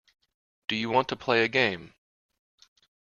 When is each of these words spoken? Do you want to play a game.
Do 0.67 0.75
you 0.75 0.89
want 0.89 1.09
to 1.09 1.15
play 1.15 1.43
a 1.43 1.47
game. 1.47 1.93